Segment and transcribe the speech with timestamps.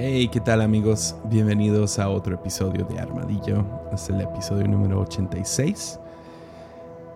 [0.00, 1.16] Hey, ¿qué tal amigos?
[1.24, 3.66] Bienvenidos a otro episodio de Armadillo.
[3.92, 5.98] Es el episodio número 86.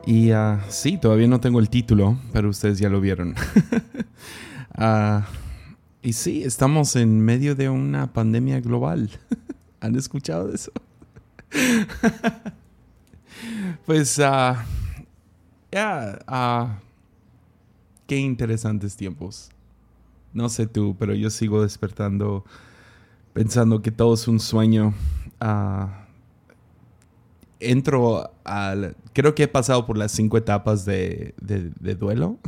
[0.05, 3.37] Y uh, sí, todavía no tengo el título, pero ustedes ya lo vieron.
[4.77, 5.21] uh,
[6.03, 9.11] y sí, estamos en medio de una pandemia global.
[9.81, 10.73] ¿Han escuchado de eso?
[13.87, 14.57] pues, uh,
[15.71, 16.19] ya,
[18.09, 19.51] qué interesantes tiempos.
[20.33, 22.45] No sé tú, pero yo sigo despertando
[23.33, 24.95] pensando que todo es un sueño.
[27.61, 28.97] entro al...
[29.13, 32.39] Creo que he pasado por las cinco etapas de, de duelo.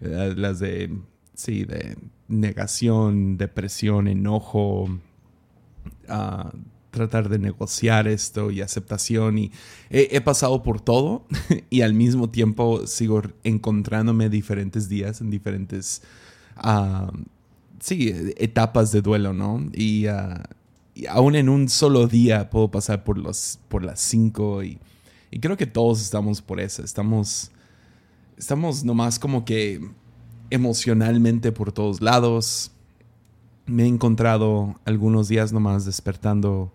[0.00, 0.96] las de...
[1.34, 1.96] Sí, de
[2.28, 4.88] negación, depresión, enojo,
[6.08, 6.50] uh,
[6.90, 9.38] tratar de negociar esto y aceptación.
[9.38, 9.52] Y
[9.90, 11.26] he, pasado por todo
[11.70, 16.02] y al mismo tiempo sigo encontrándome diferentes días en diferentes,
[16.64, 17.12] uh,
[17.80, 19.64] sí, etapas de duelo, ¿no?
[19.72, 20.42] Y, uh,
[21.08, 24.78] aún en un solo día puedo pasar por, los, por las cinco y,
[25.40, 26.82] creo que todos estamos por eso.
[26.82, 27.50] Estamos,
[28.38, 29.86] estamos nomás como que
[30.48, 32.70] emocionalmente por todos lados.
[33.66, 36.72] Me he encontrado algunos días nomás despertando,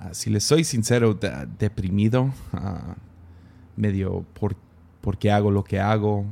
[0.00, 1.16] ah, si les soy sincero,
[1.58, 2.94] deprimido, uh,
[3.76, 4.56] medio por,
[5.00, 6.24] porque hago lo que hago.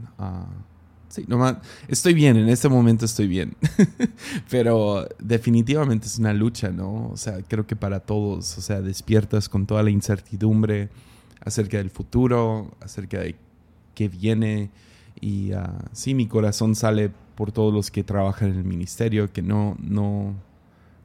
[1.09, 1.56] Sí, nomás
[1.89, 3.56] estoy bien, en este momento estoy bien,
[4.51, 7.09] pero definitivamente es una lucha, ¿no?
[7.09, 10.89] O sea, creo que para todos, o sea, despiertas con toda la incertidumbre
[11.41, 13.36] acerca del futuro, acerca de
[13.95, 14.70] qué viene
[15.20, 19.42] y uh, sí, mi corazón sale por todos los que trabajan en el ministerio, que
[19.42, 20.34] no, no,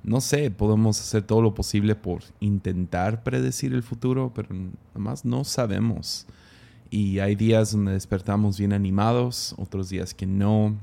[0.03, 4.49] no sé, podemos hacer todo lo posible por intentar predecir el futuro, pero
[4.93, 6.27] además no sabemos.
[6.93, 10.77] Y hay días donde despertamos bien animados, otros días que no.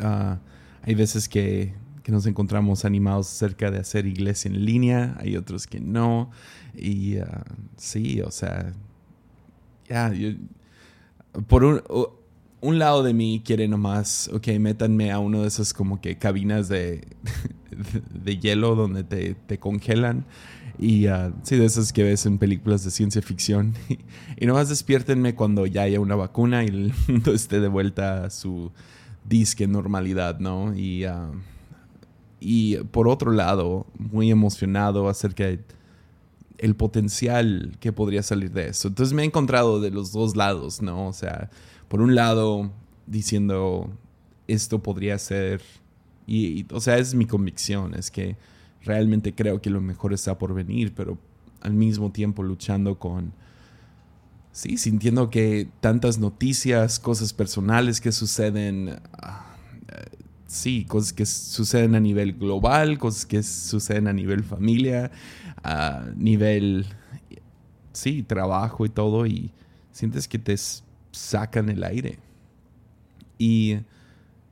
[0.00, 0.36] Uh,
[0.82, 5.68] hay veces que, que, nos encontramos animados acerca de hacer iglesia en línea, hay otros
[5.68, 6.32] que no.
[6.74, 7.24] Y uh,
[7.76, 8.72] sí, o sea,
[9.88, 10.12] ya,
[11.46, 11.82] por un,
[12.60, 16.68] un lado de mí quiere nomás, ok, métanme a uno de esos como que cabinas
[16.68, 17.06] de,
[18.24, 20.24] de hielo donde te, te congelan.
[20.78, 23.74] Y uh, sí, de esas que ves en películas de ciencia ficción.
[24.36, 28.30] y nomás despiértenme cuando ya haya una vacuna y el mundo esté de vuelta a
[28.30, 28.72] su
[29.24, 30.76] disque normalidad, ¿no?
[30.76, 31.32] Y, uh,
[32.40, 35.60] y por otro lado, muy emocionado acerca de
[36.58, 38.88] el potencial que podría salir de eso.
[38.88, 41.08] Entonces me he encontrado de los dos lados, ¿no?
[41.08, 41.50] O sea,
[41.88, 42.70] por un lado,
[43.06, 43.90] diciendo,
[44.48, 45.62] esto podría ser,
[46.26, 48.36] y, o sea, es mi convicción, es que
[48.86, 51.18] realmente creo que lo mejor está por venir, pero
[51.60, 53.32] al mismo tiempo luchando con,
[54.52, 59.56] sí, sintiendo que tantas noticias, cosas personales que suceden, ah,
[60.46, 65.10] sí, cosas que suceden a nivel global, cosas que suceden a nivel familia,
[65.62, 66.86] a nivel,
[67.92, 69.50] sí, trabajo y todo, y
[69.90, 70.54] sientes que te
[71.10, 72.18] sacan el aire.
[73.38, 73.78] Y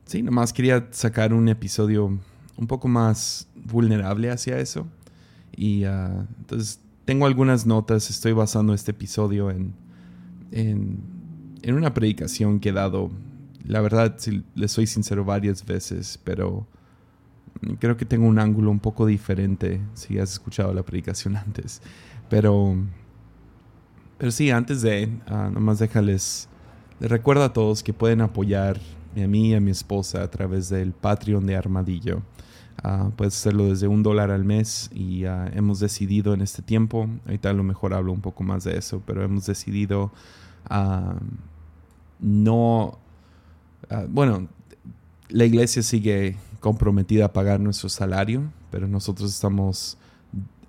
[0.05, 2.19] sí, nomás quería sacar un episodio
[2.57, 4.87] un poco más vulnerable hacia eso.
[5.57, 9.75] Y uh, entonces tengo algunas notas, estoy basando este episodio en,
[10.53, 13.11] en, una predicación que he dado,
[13.65, 16.67] la verdad, si les soy sincero, varias veces, pero
[17.79, 21.83] creo que tengo un ángulo un poco diferente si has escuchado la predicación antes.
[22.29, 22.77] Pero,
[24.19, 26.49] pero sí, antes de, uh, nomás déjales,
[27.01, 28.81] les recuerdo a todos que pueden apoyar
[29.23, 32.23] a mí y a mi esposa a través del Patreon de Armadillo.
[32.83, 37.09] Uh, puedes hacerlo desde un dólar al mes y uh, hemos decidido en este tiempo,
[37.25, 40.11] ahorita a lo mejor hablo un poco más de eso, pero hemos decidido
[42.21, 42.99] no,
[44.09, 44.49] bueno,
[45.29, 49.99] la iglesia sigue comprometida a pagar nuestro salario, pero nosotros estamos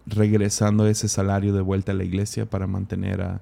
[0.05, 3.41] regresando ese salario de vuelta a la iglesia para mantener a,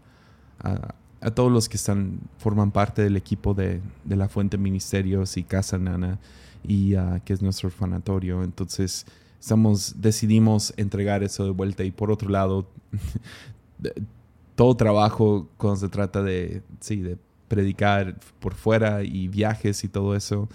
[0.59, 5.43] a, todos los que están forman parte del equipo de, de la Fuente Ministerios y
[5.43, 6.19] Casa Nana
[6.63, 6.95] y
[7.25, 8.43] que es nuestro orfanatorio.
[8.43, 9.05] Entonces
[9.39, 12.69] estamos decidimos entregar eso de vuelta y por otro lado
[14.55, 17.17] todo trabajo cuando se trata de sí de
[17.49, 20.47] predicar por fuera y viajes y todo eso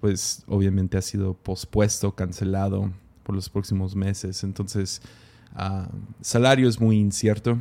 [0.00, 2.92] pues obviamente ha sido pospuesto, cancelado
[3.22, 4.44] por los próximos meses.
[4.44, 5.02] Entonces,
[5.56, 5.86] uh,
[6.20, 7.58] salario es muy incierto.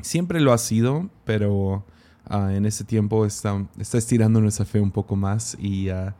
[0.00, 1.84] Siempre lo ha sido, pero
[2.30, 5.56] uh, en este tiempo está, está estirando nuestra fe un poco más.
[5.58, 6.12] Y, uh,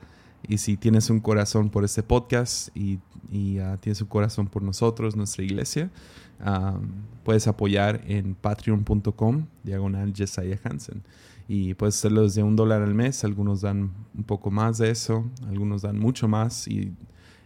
[0.49, 2.99] y si tienes un corazón por este podcast y,
[3.31, 5.91] y tienes un corazón por nosotros, nuestra iglesia,
[7.25, 11.03] puedes apoyar en patreon.com, diagonal Jesiah Hansen
[11.49, 15.25] y puedes hacerlo desde un dólar al mes, algunos dan un poco más de eso,
[15.49, 16.93] algunos dan mucho más y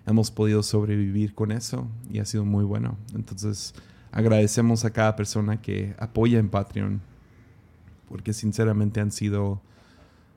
[0.06, 2.97] hemos podido sobrevivir con eso y ha sido muy bueno.
[3.14, 3.75] Entonces
[4.11, 7.00] agradecemos a cada persona que apoya en Patreon
[8.08, 9.61] porque sinceramente han sido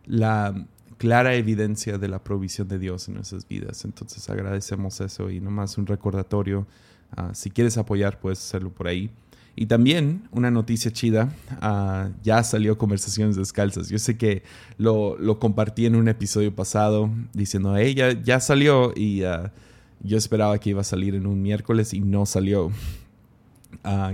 [0.05, 0.67] la
[0.97, 3.85] clara evidencia de la provisión de Dios en nuestras vidas.
[3.85, 6.67] Entonces agradecemos eso y nomás un recordatorio.
[7.15, 9.11] Ah, si quieres apoyar, puedes hacerlo por ahí.
[9.55, 11.31] Y también una noticia chida,
[11.61, 13.89] ah, ya salió Conversaciones Descalzas.
[13.89, 14.43] Yo sé que
[14.77, 19.53] lo, compartí en un episodio pasado diciendo, ella ya, salió y ah,
[20.01, 22.71] yo esperaba que iba a salir en un miércoles y no salió.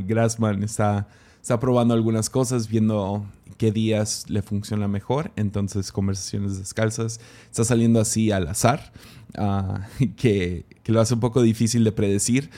[0.05, 1.07] Grassman está,
[1.41, 3.25] está probando algunas cosas, viendo
[3.59, 5.31] qué días le funciona mejor.
[5.35, 8.91] Entonces, conversaciones descalzas está saliendo así al azar,
[9.37, 12.49] ah, que, lo hace un poco difícil de predecir.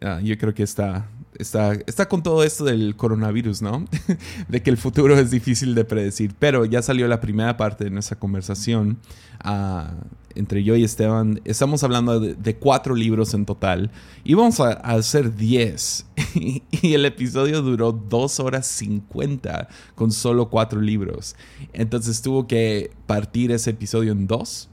[0.00, 3.86] Ah, yo creo que está, está, está con todo esto del coronavirus, ¿no?
[4.48, 6.34] de que el futuro es difícil de predecir.
[6.38, 8.98] Pero ya salió la primera parte de nuestra conversación.
[9.44, 9.90] Uh,
[10.34, 13.90] entre yo y Esteban, estamos hablando de, cuatro libros en total
[14.24, 16.06] y vamos a, hacer diez.
[16.34, 21.36] y el episodio duró dos horas cincuenta con solo cuatro libros.
[21.72, 24.68] Entonces tuvo que partir ese episodio en dos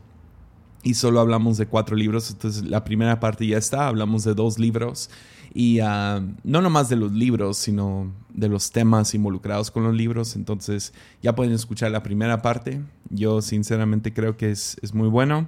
[0.83, 2.31] y solo hablamos de cuatro libros.
[2.31, 5.10] Entonces la primera parte ya está, hablamos de dos libros
[5.53, 10.35] y uh, no nomás de los libros, sino de los temas involucrados con los libros.
[10.35, 12.81] Entonces ya pueden escuchar la primera parte.
[13.09, 15.47] Yo sinceramente creo que es, es muy bueno.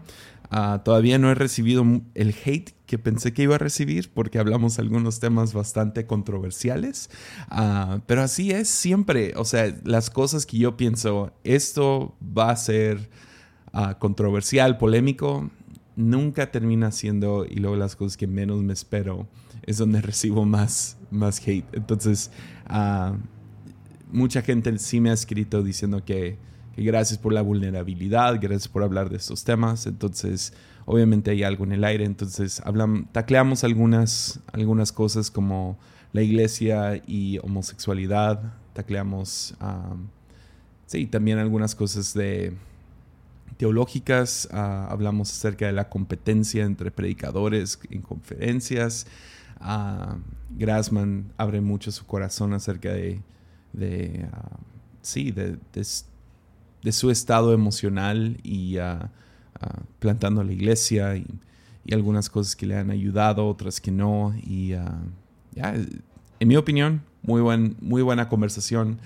[0.52, 1.86] Uh, todavía no he recibido
[2.16, 7.10] el hate que pensé que iba a recibir porque hablamos algunos temas bastante controversiales.
[7.52, 9.34] Uh, pero así es siempre.
[9.36, 13.10] O sea, las cosas que yo pienso, esto va a ser
[14.00, 15.52] controversial, polémico,
[15.96, 19.28] nunca termina siendo y luego las cosas que menos me espero
[19.64, 21.66] es donde recibo más, más hate.
[21.74, 22.32] Entonces,
[22.70, 23.16] uh,
[24.12, 26.38] mucha gente sí me ha escrito diciendo que,
[26.78, 29.86] gracias por la vulnerabilidad, gracias por hablar de estos temas.
[29.86, 30.54] Entonces,
[30.86, 32.06] obviamente hay algo en el aire.
[32.06, 35.78] Entonces, hablamos, tacleamos algunas, algunas cosas como
[36.14, 38.54] la iglesia y homosexualidad.
[38.74, 39.56] Tacleamos,
[40.86, 42.54] sí, también algunas cosas de
[43.60, 49.06] teológicas, ah, hablamos acerca de la competencia entre predicadores en conferencias,
[49.62, 50.16] Uh,
[50.58, 53.22] Grassman abre mucho su corazón acerca de,
[54.32, 54.58] ah,
[55.02, 59.12] sí, de, su estado emocional y ah,
[60.00, 61.26] plantando la iglesia y,
[61.92, 64.36] algunas cosas que le han ayudado, otras que no.
[64.44, 64.76] Y
[65.56, 65.74] ya,
[66.40, 69.00] en mi opinión, muy, buen, muy buena conversación.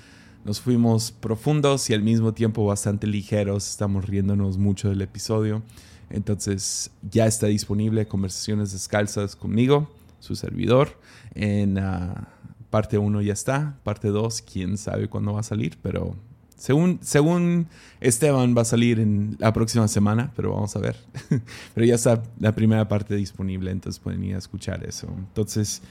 [0.43, 3.69] Nos fuimos profundos y al mismo tiempo bastante ligeros.
[3.69, 5.63] Estamos riéndonos mucho del episodio.
[6.09, 9.89] Entonces ya está disponible Conversaciones Descalzas conmigo
[10.23, 10.97] su servidor.
[11.35, 12.29] En ah,
[12.69, 16.15] parte 1 ya está, parte 2, quién sabe cuándo va a salir, pero
[16.55, 17.67] según, según
[17.99, 20.95] Esteban va a salir en la próxima semana, pero vamos a ver.
[21.73, 25.07] pero ya está la primera parte disponible, entonces pueden ir a escuchar eso.
[25.17, 25.81] Entonces,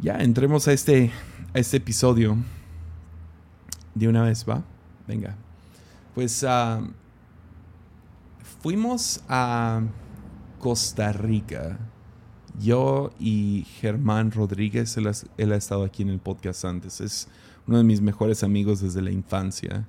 [0.00, 1.10] ya entremos a este,
[1.52, 2.36] a este episodio
[3.96, 4.62] de una vez, ¿va?
[5.08, 5.34] Venga.
[6.14, 6.80] Pues ah,
[8.60, 9.82] fuimos a
[10.60, 11.91] Costa Rica
[12.58, 17.28] yo y Germán Rodríguez, él ha, estado aquí en el podcast antes, es
[17.66, 19.86] uno de mis mejores amigos desde la infancia.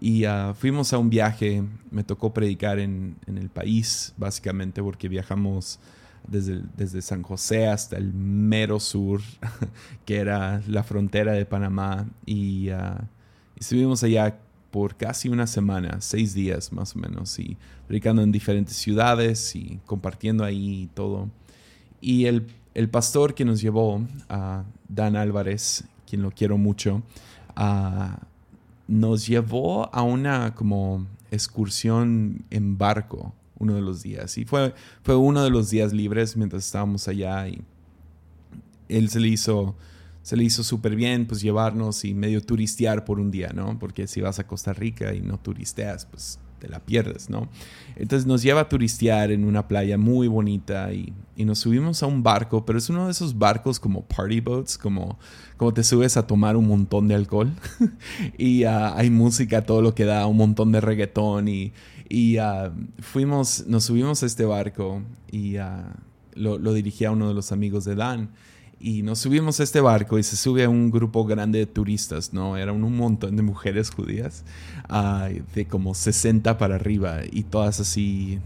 [0.00, 5.78] Y ah, fuimos a un viaje, me tocó predicar en, el país, básicamente porque viajamos
[6.26, 9.20] desde, desde, San José hasta el mero sur,
[10.06, 12.06] que era la frontera de Panamá.
[12.24, 13.04] Y uh,
[13.56, 14.38] estuvimos allá
[14.70, 19.80] por casi una semana, seis días más o menos, y predicando en diferentes ciudades y
[19.84, 21.28] compartiendo ahí todo.
[22.00, 22.46] Y el,
[22.90, 24.02] pastor que nos llevó,
[24.88, 27.02] Dan Álvarez, quien lo quiero mucho,
[28.88, 34.38] nos llevó a una como excursión en barco uno de los días.
[34.38, 37.62] Y fue, fue uno de los días libres mientras estábamos allá y
[38.88, 39.76] él se le hizo
[40.22, 43.78] se le hizo súper bien pues llevarnos y medio turistear por un día, ¿no?
[43.78, 47.48] Porque si vas a Costa Rica y no turisteas, pues te la pierdes, ¿no?
[47.96, 52.22] Entonces nos lleva a turistear en una playa muy bonita y, nos subimos a un
[52.22, 55.18] barco, pero es uno de esos barcos como party boats, como,
[55.56, 57.50] como te subes a tomar un montón de alcohol
[58.38, 61.72] y ah, hay música, todo lo que da, un montón de reggaetón y,
[62.10, 65.02] y ah, fuimos, nos subimos a este barco
[65.32, 65.96] y ah,
[66.34, 68.28] lo, lo dirigía uno de los amigos de Dan
[68.80, 72.32] y nos subimos a este barco y se sube a un grupo grande de turistas,
[72.32, 72.56] ¿no?
[72.56, 74.42] Eran un montón de mujeres judías,
[75.54, 78.38] de como 60 para arriba y todas así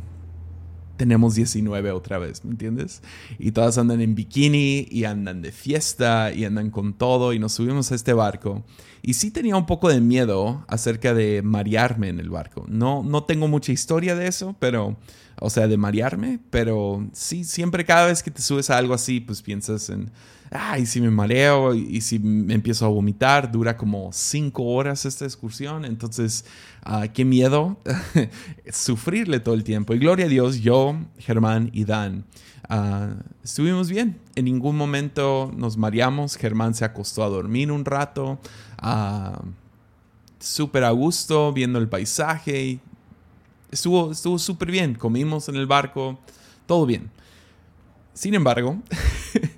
[0.96, 3.02] tenemos 19 otra vez, ¿me entiendes?
[3.38, 7.52] Y todas andan en bikini y andan de fiesta y andan con todo y nos
[7.52, 8.64] subimos a este barco.
[9.02, 12.64] Y sí tenía un poco de miedo acerca de marearme en el barco.
[12.68, 14.96] No, no tengo mucha historia de eso, pero,
[15.40, 19.20] o sea, de marearme, pero sí, siempre cada vez que te subes a algo así,
[19.20, 20.10] pues piensas en,
[20.54, 25.25] ay, si me mareo y, si me empiezo a vomitar, dura como cinco horas esta
[25.25, 26.44] excursión, entonces,
[26.84, 27.76] ah, qué miedo
[28.73, 29.94] sufrirle todo el tiempo.
[29.94, 32.25] Y gloria a Dios, yo, Germán y Dan,
[32.68, 34.20] ah, estuvimos bien.
[34.37, 36.37] En ningún momento nos mareamos.
[36.37, 38.38] Germán se acostó a dormir un rato,
[38.80, 39.44] uh,
[40.38, 42.78] súper a gusto, viendo el paisaje.
[43.73, 44.94] Estuvo estuvo súper bien.
[44.94, 46.16] Comimos en el barco,
[46.66, 47.11] todo bien.
[48.12, 48.80] Sin embargo,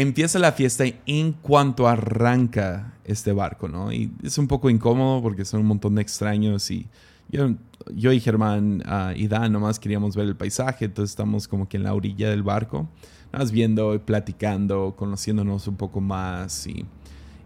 [0.00, 3.92] empieza la fiesta en cuanto arranca este barco, ¿no?
[3.92, 6.86] Y es un poco incómodo porque son un montón de extraños y
[7.30, 7.54] yo,
[7.92, 11.78] yo y Germán uh, y Dan nomás queríamos ver el paisaje, entonces estamos como que
[11.78, 12.88] en la orilla del barco,
[13.32, 16.86] nada más viendo, platicando, conociéndonos un poco más y,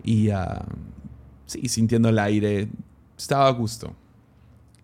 [0.05, 0.63] y uh,
[1.47, 2.69] sí, sintiendo el aire,
[3.17, 3.95] estaba a gusto.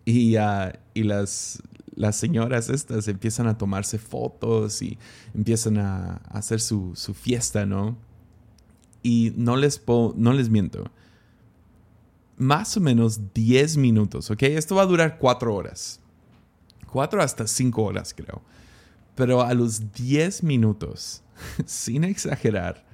[0.07, 1.63] Y, uh, y las,
[1.99, 4.97] las señoras estas empiezan a tomarse fotos y
[5.35, 7.99] empiezan a, hacer su, fiesta, ¿no?
[9.03, 9.83] Y no les,
[10.15, 10.85] no les miento.
[12.37, 14.45] Más o menos 10 minutos, ¿ok?
[14.45, 16.01] Esto va a durar 4 horas.
[16.93, 18.43] 4 hasta 5 horas, creo.
[19.17, 21.25] Pero a los 10 minutos,
[21.67, 22.87] sin exagerar,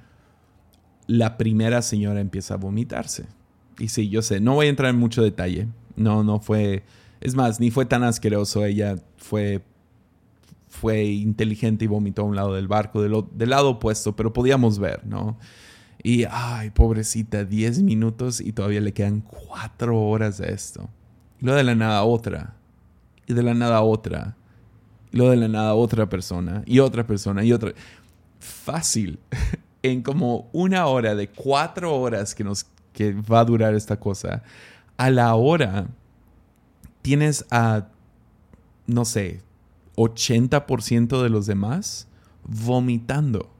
[1.05, 3.27] la primera señora empieza a vomitarse.
[3.77, 5.67] Y sí, yo sé, no voy a entrar en mucho detalle.
[5.95, 6.83] No, no fue
[7.25, 8.63] es más, ni fue tan asqueroso.
[8.63, 9.63] Ella fue,
[10.67, 15.05] fue inteligente y vomitó a un lado del barco, del, lado opuesto, pero podíamos ver,
[15.05, 15.37] ¿no?
[16.03, 20.87] Y, ay, pobrecita, 10 minutos y todavía le quedan 4 horas de esto.
[21.41, 22.53] Y luego de la nada otra.
[23.25, 24.37] Y de la nada otra.
[25.11, 26.61] Y luego de la nada otra persona.
[26.67, 27.43] Y otra persona.
[27.43, 27.73] Y otra.
[28.39, 29.17] Fácil.
[29.81, 34.43] en como una hora de 4 horas que, nos, que va a durar esta cosa.
[34.95, 35.87] A la hora
[37.05, 37.89] tienes a,
[38.87, 39.43] no sé,
[39.95, 42.07] 80% de los demás
[42.43, 43.53] vomitando,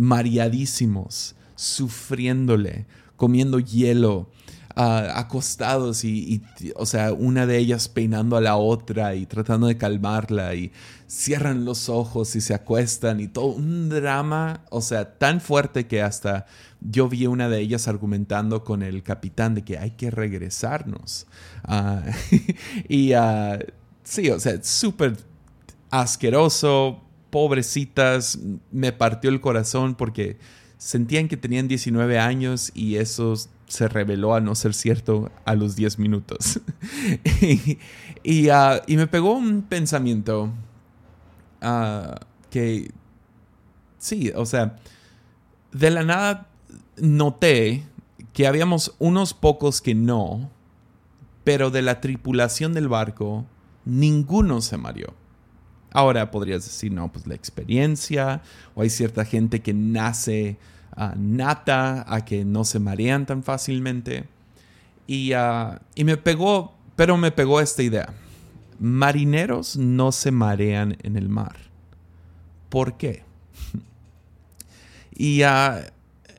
[0.00, 2.86] mareadísimos, sufriéndole,
[3.18, 4.30] comiendo hielo,
[4.74, 6.42] acostados y,
[6.76, 10.72] o sea, una de ellas peinando a la otra y tratando de calmarla y
[11.06, 16.00] cierran los ojos y se acuestan y todo un drama, o sea, tan fuerte que
[16.00, 16.46] hasta
[16.80, 21.26] yo vi una de ellas argumentando con el capitán de que hay que regresarnos.
[21.64, 22.02] Ah,
[22.88, 23.58] y uh,
[24.02, 25.16] sí, o sea, súper
[25.90, 28.38] asqueroso, pobrecitas,
[28.70, 30.38] me partió el corazón porque
[30.78, 33.34] sentían que tenían 19 años y eso
[33.66, 36.60] se reveló a no ser cierto a los 10 minutos.
[38.22, 40.52] y, ah, y, me pegó un pensamiento
[41.62, 42.14] uh,
[42.50, 42.90] que,
[43.98, 44.76] sí, o sea,
[45.72, 46.48] de la nada
[46.96, 47.84] noté
[48.32, 50.50] que habíamos unos pocos que no,
[51.44, 53.46] pero de la tripulación del barco,
[53.84, 55.14] ninguno se mareó.
[55.92, 58.42] Ahora podrías decir, no, pues la experiencia,
[58.74, 60.56] o hay cierta gente que nace
[60.96, 64.24] uh, nata a que no se marean tan fácilmente.
[65.06, 68.12] Y, uh, y me pegó, pero me pegó esta idea.
[68.78, 71.56] Marineros no se marean en el mar.
[72.68, 73.24] ¿Por qué?
[75.14, 75.82] y uh,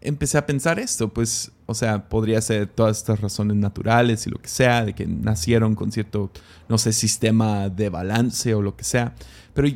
[0.02, 4.38] empecé a pensar esto, pues, o sea, podría ser todas estas razones naturales y lo
[4.38, 6.30] que sea, de que nacieron con cierto,
[6.68, 9.16] no sé, sistema de balance o lo que sea,
[9.54, 9.68] pero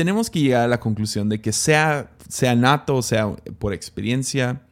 [0.00, 4.62] tenemos que llegar a la conclusión de que sea, sea nato, o sea por experiencia,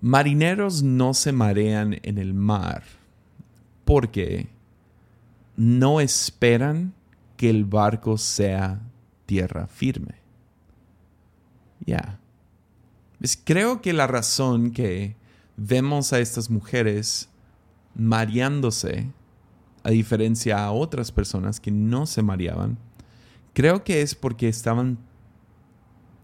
[0.00, 2.84] marineros no se marean en el mar
[3.84, 4.46] porque
[5.56, 6.94] no esperan
[7.36, 8.80] que el barco sea
[9.26, 10.14] tierra firme.
[11.84, 12.20] Ya
[13.42, 15.16] creo que la razón que
[15.56, 17.28] vemos a estas mujeres
[17.96, 19.08] mareándose,
[19.82, 22.78] a diferencia a otras personas que no se mareaban,
[23.56, 24.98] creo que es porque estaban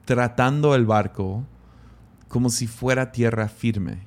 [0.05, 1.47] tratando el barco
[2.29, 4.07] como si fuera tierra firme.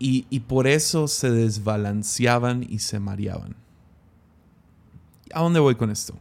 [0.00, 3.54] Y, por eso se desbalanceaban y se mareaban.
[5.32, 6.18] ¿A dónde voy con esto?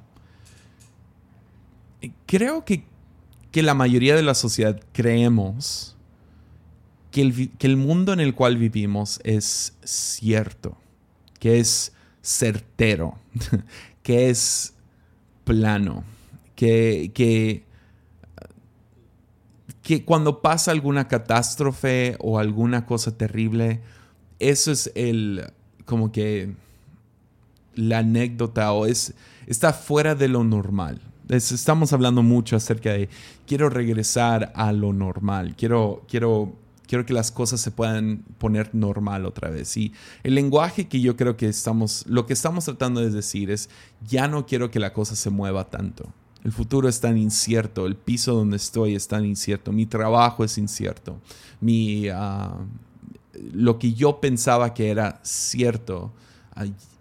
[2.25, 2.85] Creo que
[3.53, 5.95] que la mayoría de la sociedad creemos
[7.11, 10.75] que el, que el mundo en el cual vivimos es cierto,
[11.39, 13.19] que es certero,
[14.01, 14.73] que es
[15.43, 16.03] plano,
[16.55, 17.63] que, que,
[19.81, 23.81] que cuando pasa alguna catástrofe o alguna cosa terrible,
[24.39, 25.45] eso es el,
[25.85, 26.53] como que,
[27.75, 29.13] la anécdota o es,
[29.47, 31.01] está fuera de lo normal.
[31.29, 33.09] estamos hablando mucho acerca de
[33.47, 36.53] quiero regresar a lo normal, quiero, quiero,
[36.87, 39.75] quiero que las cosas se puedan poner normal otra vez.
[39.77, 43.69] Y el lenguaje que yo creo que estamos, lo que estamos tratando de decir es,
[44.07, 46.11] ya no quiero que la cosa se mueva tanto.
[46.43, 50.57] El futuro es tan incierto, el piso donde estoy es tan incierto, mi trabajo es
[50.57, 51.21] incierto,
[51.61, 52.57] mi, ah,
[53.53, 56.11] lo que yo pensaba que era cierto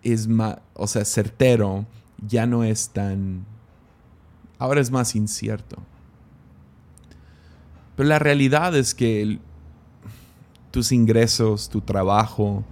[0.05, 1.87] es más, o sea, certero,
[2.25, 3.45] ya no es tan,
[4.59, 5.77] ahora es más incierto.
[7.97, 9.41] Pero la realidad es que
[10.73, 12.65] tus ingresos, tu trabajo,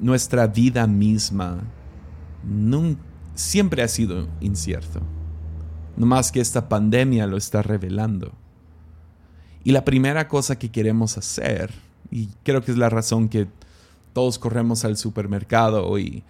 [0.00, 1.62] nuestra vida misma,
[3.34, 5.00] siempre ha sido incierto.
[5.96, 8.32] No más que esta pandemia lo está revelando.
[9.62, 11.72] Y la primera cosa que queremos hacer,
[12.10, 13.46] y creo que es la razón que
[14.12, 16.24] todos corremos al supermercado y,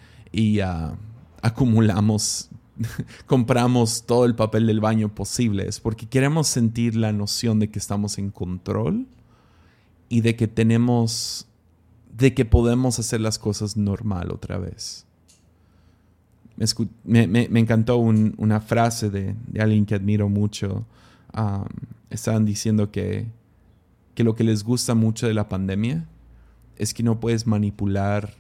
[0.61, 0.97] ah,
[1.41, 2.51] acumulamos,
[3.27, 7.79] compramos todo el papel del baño posible, es porque queremos sentir la noción de que
[7.79, 9.07] estamos en control
[10.13, 11.47] y de que tenemos,
[12.15, 15.07] de que podemos hacer las cosas normal otra vez.
[17.03, 20.85] Me, encantó una frase de, alguien que admiro mucho.
[22.11, 23.27] estaban diciendo que,
[24.15, 26.07] que lo que les gusta mucho de la pandemia
[26.77, 28.35] es que no puedes manipular,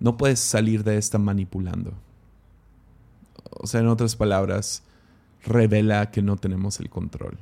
[0.00, 1.94] no puedes salir de esta manipulando.
[3.52, 4.82] O sea, en otras palabras,
[5.46, 7.38] revela que no tenemos el control.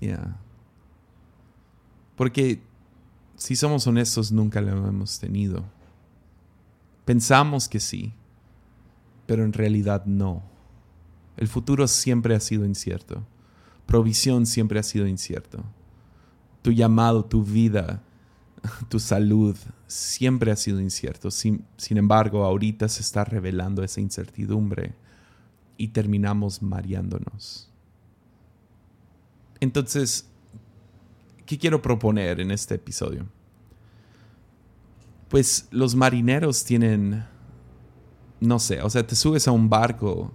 [0.00, 0.41] Ya.
[2.22, 2.62] Porque
[3.34, 5.64] si somos honestos, nunca lo hemos tenido.
[7.04, 8.12] Pensamos que sí,
[9.26, 10.40] pero en realidad no.
[11.36, 13.26] El futuro siempre ha sido incierto.
[13.86, 15.64] Provisión siempre ha sido incierto.
[16.62, 18.04] Tu llamado, tu vida,
[18.88, 19.56] tu salud
[19.88, 21.32] siempre ha sido incierto.
[21.32, 24.94] Sin, sin, embargo, ahorita se está revelando esa incertidumbre
[25.76, 27.68] y terminamos mareándonos.
[29.58, 30.28] Entonces,
[31.52, 33.26] ¿qué quiero proponer en este episodio?
[35.28, 37.26] Pues los marineros tienen,
[38.40, 40.32] no sé, o sea, te subes a un barco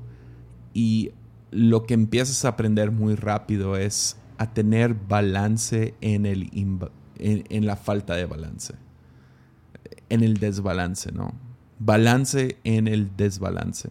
[0.75, 1.13] y
[1.49, 6.51] lo que empiezas a aprender muy rápido es a tener balance en el,
[7.17, 8.75] en, la falta de balance,
[10.09, 11.33] en el desbalance, ¿no?
[11.79, 13.89] Balance en el desbalance.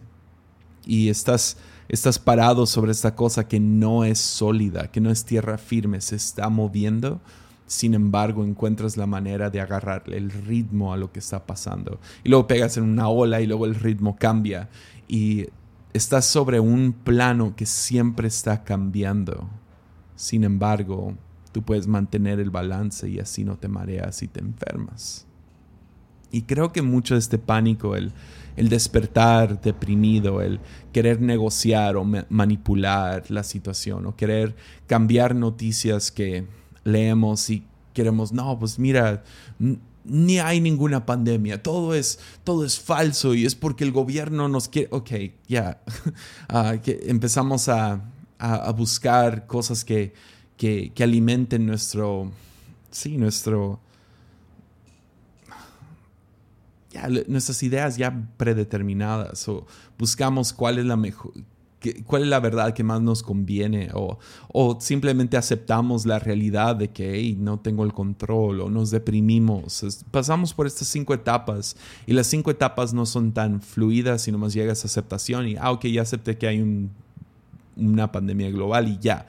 [0.85, 1.57] Y estás,
[1.89, 6.15] estás parado sobre esta cosa que no es sólida, que no es tierra firme, se
[6.15, 7.21] está moviendo.
[7.65, 11.99] Sin embargo, encuentras la manera de agarrarle el ritmo a lo que está pasando.
[12.23, 14.69] Y luego pegas en una ola y luego el ritmo cambia.
[15.07, 15.47] Y
[15.93, 19.49] estás sobre un plano que siempre está cambiando.
[20.15, 21.13] Sin embargo,
[21.51, 25.26] tú puedes mantener el balance y así no te mareas y te enfermas.
[26.31, 28.11] Y creo que mucho de este pánico, el,
[28.55, 30.59] el despertar deprimido, el
[30.91, 34.55] querer negociar o manipular la situación o querer
[34.87, 36.45] cambiar noticias que
[36.83, 37.63] leemos y
[37.93, 39.23] queremos, no, pues mira,
[40.03, 44.69] ni hay ninguna pandemia, todo es, todo es falso y es porque el gobierno nos
[44.69, 45.11] quiere, ok,
[45.47, 45.81] ya,
[46.49, 48.01] ah, que empezamos a,
[48.39, 50.13] a buscar cosas que,
[50.57, 52.31] que, alimenten nuestro,
[52.91, 53.79] sí, nuestro,
[56.91, 59.65] ya, nuestras ideas ya predeterminadas o
[59.97, 61.33] buscamos cuál es la mejor,
[62.05, 66.89] cuál es la verdad que más nos conviene o, o simplemente aceptamos la realidad de
[66.89, 70.03] que no tengo el control o nos deprimimos.
[70.11, 74.53] pasamos por estas cinco etapas y las cinco etapas no son tan fluidas sino más
[74.53, 76.91] llegas a aceptación y, ah, ok, ya acepté que hay un,
[77.75, 79.27] una pandemia global y ya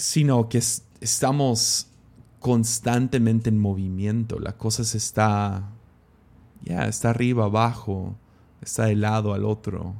[0.00, 0.62] sino que
[1.00, 1.88] estamos
[2.38, 4.38] constantemente en movimiento.
[4.40, 5.70] La cosa se está,
[6.62, 8.14] ya, está arriba, abajo,
[8.60, 9.94] está de lado al otro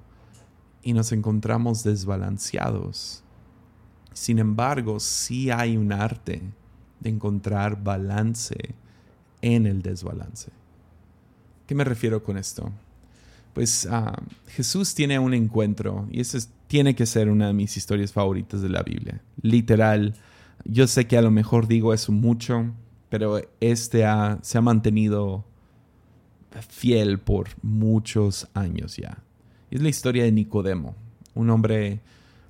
[0.82, 3.22] y nos encontramos desbalanceados.
[4.12, 6.42] Sin embargo, sí hay un arte
[7.00, 8.56] de encontrar balance
[9.42, 10.50] en el desbalance.
[11.66, 12.70] ¿Qué me refiero con esto?
[13.54, 18.12] Pues ah, Jesús tiene un encuentro y ese tiene que ser una de mis historias
[18.12, 19.22] favoritas de la Biblia.
[19.40, 20.14] Literal,
[20.64, 22.72] yo sé que a lo mejor digo eso mucho,
[23.08, 24.04] pero este
[24.42, 25.44] se ha mantenido
[26.68, 29.18] fiel por muchos años ya.
[29.70, 30.94] Es la historia de Nicodemo,
[31.34, 32.00] un hombre,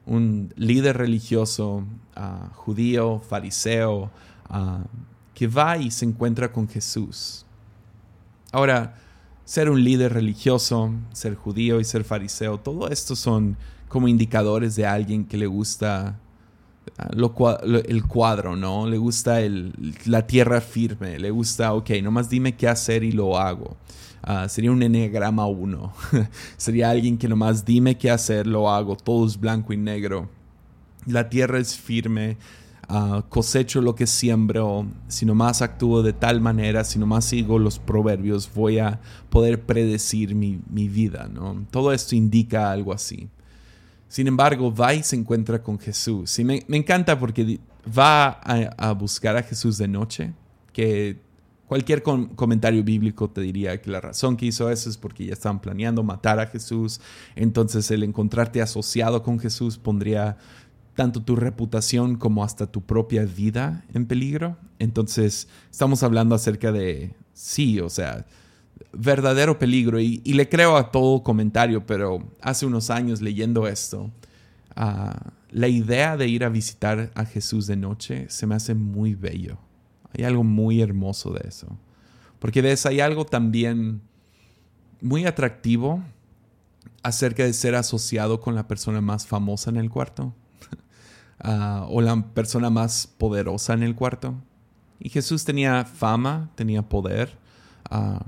[0.06, 1.84] un líder religioso
[2.16, 4.10] ah, judío, fariseo,
[4.48, 4.84] ah,
[5.34, 7.44] que va y se encuentra con Jesús.
[8.52, 8.96] Ahora,
[9.44, 13.56] ser un líder religioso, ser judío y ser fariseo, todo esto son
[13.88, 16.18] como indicadores de alguien que le gusta
[16.98, 17.10] ah,
[17.88, 18.86] el cuadro, ¿no?
[18.86, 19.72] Le gusta el,
[20.06, 23.76] la tierra firme, le gusta, ok, nomás dime qué hacer y lo hago.
[24.22, 25.92] Ah, sería un enneagrama 1.
[26.56, 30.28] sería alguien que nomás dime qué hacer, lo hago, todo es blanco y negro.
[31.06, 32.36] La tierra es firme,
[32.90, 37.78] uh, cosecho lo que siembro, si nomás actúo de tal manera, si nomás sigo los
[37.78, 41.64] proverbios, voy a poder predecir mi, mi vida, ¿no?
[41.70, 43.28] Todo esto indica algo así.
[44.10, 46.36] Sin embargo, va y se encuentra con Jesús.
[46.40, 47.60] Y me, encanta porque
[47.96, 50.32] va a, buscar a Jesús de noche,
[50.72, 51.20] que
[51.68, 55.60] cualquier comentario bíblico te diría que la razón que hizo eso es porque ya estaban
[55.60, 57.00] planeando matar a Jesús.
[57.36, 60.38] Entonces el encontrarte asociado con Jesús pondría
[60.96, 64.56] tanto tu reputación como hasta tu propia vida en peligro.
[64.80, 68.26] Entonces, estamos hablando acerca de, sí, o sea,
[68.92, 70.00] verdadero peligro.
[70.00, 74.10] Y, le creo a todo comentario, pero hace unos años leyendo esto,
[74.76, 79.14] ah, la idea de ir a visitar a Jesús de noche se me hace muy
[79.14, 79.58] bello.
[80.16, 81.66] Hay algo muy hermoso de eso.
[82.38, 84.00] Porque de eso hay algo también
[85.00, 86.02] muy atractivo
[87.02, 90.34] acerca de ser asociado con la persona más famosa en el cuarto.
[91.42, 94.34] Ah, o la persona más poderosa en el cuarto.
[94.98, 97.38] Y Jesús tenía fama, tenía poder.
[97.90, 98.22] Ah,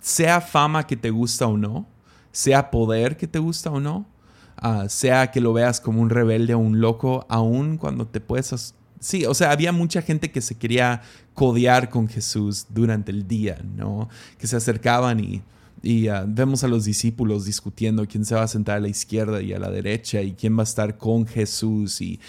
[0.00, 1.86] sea fama que te gusta o no,
[2.32, 4.06] sea poder que te gusta o no,
[4.56, 8.74] ah, sea que lo veas como un rebelde o un loco, aun cuando te puedes...
[9.00, 11.02] Sí, o sea, había mucha gente que se quería
[11.34, 14.08] codear con Jesús durante el día, ¿no?
[14.38, 15.42] Que se acercaban y
[15.82, 19.40] y ah, vemos a los discípulos discutiendo quién se va a sentar a la izquierda
[19.42, 22.20] y a la derecha y quién va a estar con Jesús y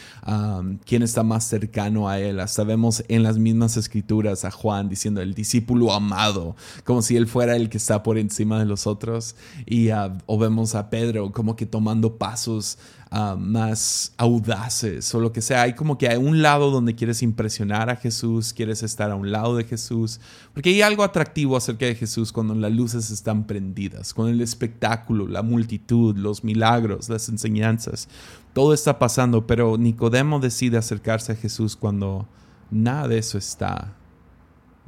[0.85, 2.39] quién está más cercano a él.
[2.39, 7.27] Hasta vemos en las mismas escrituras a Juan diciendo el discípulo amado, como si él
[7.27, 9.35] fuera el que está por encima de los otros.
[9.65, 12.77] Y uh, o vemos a Pedro como que tomando pasos
[13.11, 15.63] Ah, más audaces o lo que sea.
[15.63, 19.31] Hay como que hay un lado donde quieres impresionar a Jesús, quieres estar a un
[19.31, 20.19] lado de Jesús,
[20.53, 25.27] porque hay algo atractivo acerca de Jesús cuando las luces están prendidas, con el espectáculo,
[25.27, 28.07] la multitud, los milagros, las enseñanzas.
[28.53, 32.27] Todo está pasando, pero Nicodemo decide acercarse a Jesús cuando
[32.69, 33.95] nada de eso está.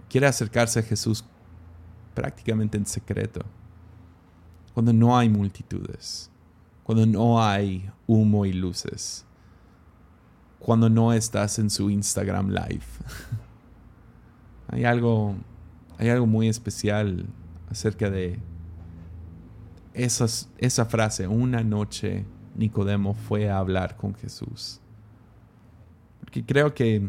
[0.10, 1.26] Quiere acercarse a Jesús
[2.14, 3.42] prácticamente en secreto,
[4.76, 6.31] cuando no hay multitudes
[6.92, 9.26] cuando no hay humo y luces,
[10.60, 12.84] cuando no estás en su Instagram Live.
[14.68, 15.38] hay, algo,
[15.98, 17.28] hay algo muy especial
[17.70, 18.40] acerca de
[19.94, 22.26] esas, esa frase, una noche
[22.56, 24.82] Nicodemo fue a hablar con Jesús.
[26.20, 27.08] Porque creo que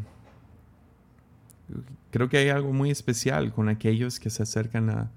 [2.13, 5.11] creo que hay algo muy especial con aquellos que se acercan a,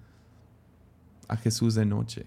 [1.28, 2.25] a Jesús de noche.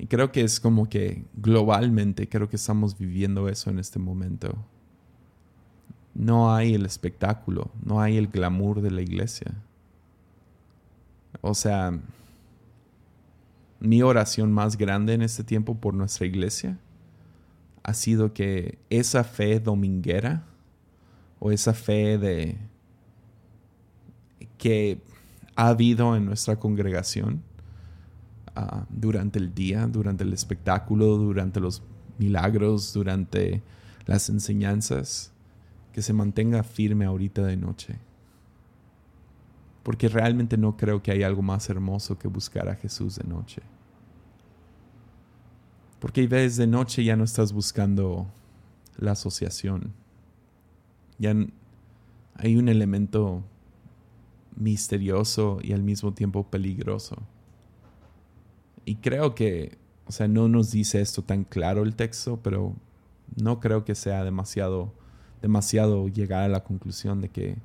[0.00, 4.56] Y creo que es como que globalmente creo que estamos viviendo eso en este momento.
[6.14, 9.52] No hay el espectáculo, no hay el glamour de la iglesia.
[11.42, 12.00] O sea,
[13.78, 16.78] mi oración más grande en este tiempo por nuestra iglesia
[17.82, 20.46] ha sido que esa fe dominguera
[21.40, 22.56] o esa fe de
[24.56, 25.02] que
[25.56, 27.42] ha habido en nuestra congregación
[28.88, 31.82] Durante el día, durante el espectáculo, durante los
[32.18, 33.62] milagros, durante
[34.06, 35.32] las enseñanzas,
[35.92, 37.96] que se mantenga firme ahorita de noche.
[39.82, 43.62] Porque realmente no creo que hay algo más hermoso que buscar a Jesús de noche.
[45.98, 48.26] Porque ves de noche ya no estás buscando
[48.98, 49.92] la asociación.
[51.18, 51.34] Ya
[52.34, 53.42] hay un elemento
[54.56, 57.16] misterioso y al mismo tiempo peligroso
[58.84, 62.74] y creo que, o sea, no nos dice esto tan claro el texto, pero
[63.36, 64.92] no creo que sea demasiado,
[65.42, 67.56] demasiado llegar a la conclusión de que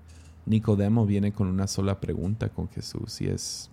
[0.45, 3.69] Nicodemo viene con una sola pregunta con Jesús y es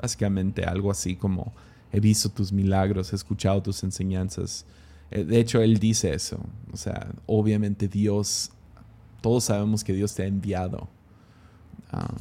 [0.00, 1.52] básicamente algo así como
[1.92, 4.66] he visto tus milagros, he escuchado tus enseñanzas.
[5.10, 6.40] Eh, de hecho, él dice eso.
[6.72, 8.50] O sea, obviamente Dios,
[9.20, 10.88] todos sabemos que Dios te ha enviado.
[11.90, 12.14] Ah,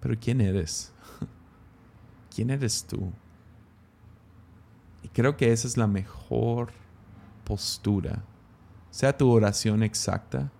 [0.00, 0.92] pero ¿quién eres?
[2.34, 3.10] ¿Quién eres tú?
[5.16, 6.72] Creo que esa es la mejor
[7.44, 8.22] postura.
[8.90, 10.52] Sea tu oración exacta,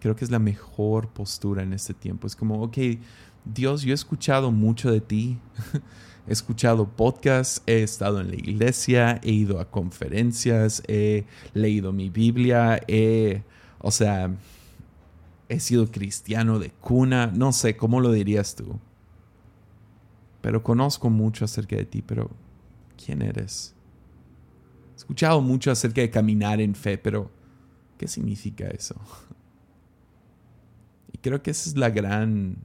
[0.00, 2.26] creo que es la mejor postura en este tiempo.
[2.26, 2.78] Es como, ok,
[3.44, 5.38] Dios, yo he escuchado mucho de ti.
[6.26, 12.08] he escuchado podcasts, he estado en la iglesia, he ido a conferencias, he leído mi
[12.08, 13.42] Biblia, he,
[13.80, 14.34] o sea,
[15.50, 18.80] he sido cristiano de cuna, no sé, ¿cómo lo dirías tú?
[20.40, 22.30] Pero conozco mucho acerca de ti, pero
[23.04, 23.74] ¿quién eres?
[24.92, 27.30] He escuchado mucho acerca de caminar en fe, pero
[28.02, 28.96] ¿Qué significa eso?
[31.12, 32.56] Y creo que esa es la gran,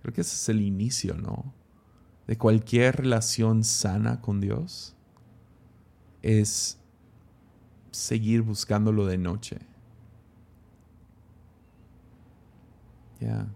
[0.00, 1.52] creo que ese es el inicio, ¿no?
[2.26, 4.96] De cualquier relación sana con Dios
[6.22, 6.78] es
[7.90, 9.58] seguir buscándolo de noche.
[13.20, 13.46] Ya.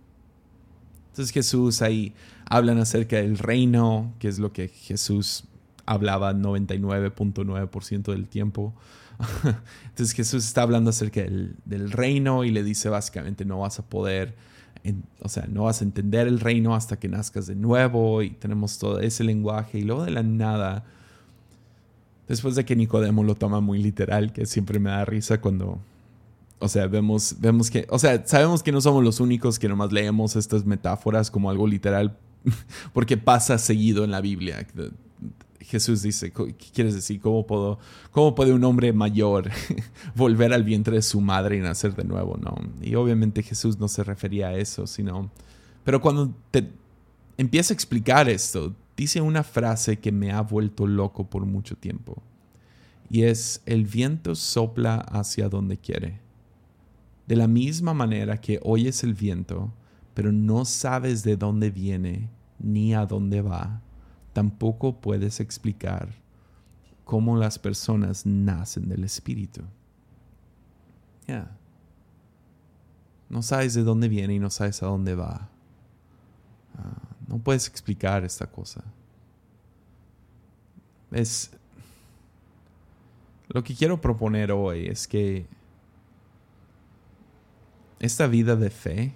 [1.08, 2.14] Entonces Jesús ahí
[2.44, 5.44] hablan acerca del reino, que es lo que Jesús
[5.86, 8.74] hablaba 99.9% del tiempo.
[9.88, 14.34] Entonces Jesús está hablando acerca del, reino y le dice básicamente no vas a poder,
[15.20, 18.78] o sea, no vas a entender el reino hasta que nazcas de nuevo y tenemos
[18.78, 20.84] todo ese lenguaje y luego de la nada,
[22.28, 25.78] después de que Nicodemo lo toma muy literal, que siempre me da risa cuando,
[26.58, 29.92] o sea, vemos, vemos que, o sea, sabemos que no somos los únicos que nomás
[29.92, 32.16] leemos estas metáforas como algo literal
[32.92, 34.66] porque pasa seguido en la Biblia.
[35.64, 37.20] Jesús dice, ¿qué quieres decir?
[37.20, 37.78] ¿Cómo, puedo,
[38.10, 39.50] ¿Cómo puede un hombre mayor
[40.14, 42.36] volver al vientre de su madre y nacer de nuevo?
[42.36, 42.56] No.
[42.80, 45.30] Y obviamente Jesús no se refería a eso, sino...
[45.84, 46.70] Pero cuando te
[47.36, 52.22] empieza a explicar esto, dice una frase que me ha vuelto loco por mucho tiempo.
[53.10, 56.20] Y es, el viento sopla hacia donde quiere.
[57.26, 59.72] De la misma manera que oyes el viento,
[60.14, 63.82] pero no sabes de dónde viene ni a dónde va
[64.32, 66.08] tampoco puedes explicar
[67.04, 69.62] cómo las personas nacen del Espíritu.
[71.26, 71.50] Ya.
[73.28, 75.48] No sabes de dónde viene y no sabes a dónde va.
[76.76, 78.82] Ah, no puedes explicar esta cosa.
[81.10, 81.50] Es.
[83.48, 85.46] Lo que quiero proponer hoy es que
[88.00, 89.12] esta vida de fe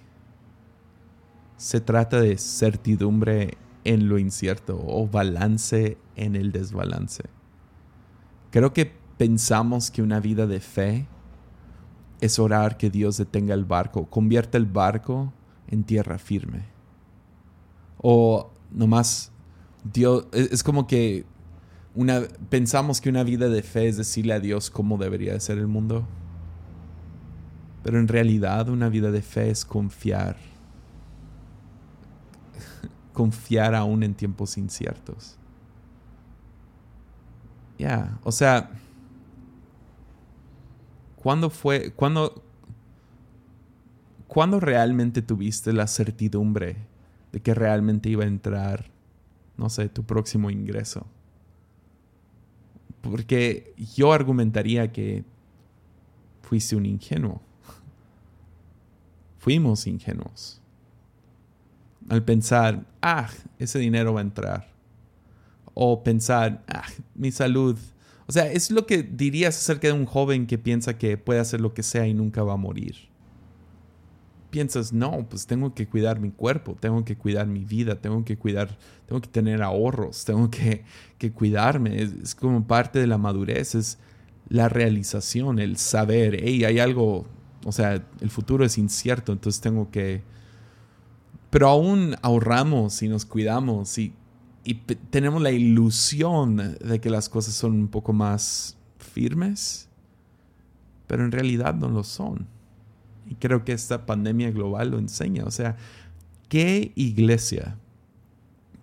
[1.57, 7.23] se trata de certidumbre en lo incierto o balance en el desbalance.
[8.51, 11.07] Creo que pensamos que una vida de fe
[12.19, 15.31] es orar que Dios detenga el barco, convierta el barco
[15.69, 16.65] en tierra firme.
[17.99, 19.31] O nomás
[19.85, 21.25] Dios es como que
[21.95, 25.67] una pensamos que una vida de fe es decirle a Dios cómo debería ser el
[25.67, 26.05] mundo.
[27.83, 30.35] Pero en realidad una vida de fe es confiar
[33.17, 35.39] confiar aún en tiempos inciertos.
[37.79, 38.69] Ya, o sea,
[41.15, 42.43] ¿cuándo fue, cuándo,
[44.27, 46.75] cuándo realmente tuviste la certidumbre
[47.31, 48.85] de que realmente iba a entrar,
[49.57, 51.07] no sé, tu próximo ingreso?
[53.01, 55.25] Porque yo argumentaría que
[56.43, 57.41] fuiste un ingenuo.
[59.39, 60.61] Fuimos ingenuos
[62.09, 64.67] al pensar, ah, ese dinero va a entrar.
[65.73, 67.77] O pensar, ah, mi salud.
[68.27, 71.61] O sea, es lo que dirías acerca de un joven que piensa que puede hacer
[71.61, 72.95] lo que sea y nunca va a morir.
[74.49, 78.37] Piensas, no, pues tengo que cuidar mi cuerpo, tengo que cuidar mi vida, tengo que
[78.37, 80.83] cuidar, tengo que tener ahorros, tengo que,
[81.17, 82.01] que cuidarme.
[82.01, 83.99] Es, es, como parte de la madurez, es
[84.49, 87.25] la realización, el saber, hey, hay algo,
[87.65, 90.23] o sea, el futuro es incierto, entonces tengo que,
[91.57, 94.13] pero aún ahorramos y nos cuidamos y,
[95.09, 99.89] tenemos la ilusión de que las cosas son un poco más firmes,
[101.07, 102.45] pero en realidad no lo son.
[103.27, 105.45] Y creo que esta pandemia global lo enseña.
[105.45, 105.77] O sea,
[106.47, 107.79] ¿qué iglesia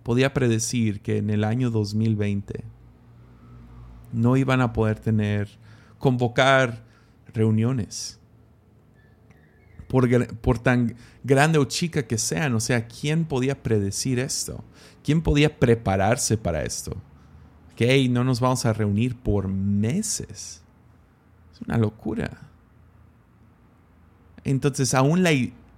[0.03, 2.65] podía predecir que en el año 2020
[4.11, 5.47] no iban a poder tener,
[5.97, 6.83] convocar
[7.33, 8.19] reuniones?
[10.41, 12.53] Por, tan grande o chica que sean.
[12.55, 14.63] O sea, ¿quién podía predecir esto?
[15.03, 16.95] ¿Quién podía prepararse para esto?
[17.75, 20.61] Que no nos vamos a reunir por meses.
[21.53, 22.41] Es una locura.
[24.43, 25.31] Entonces, aún, la,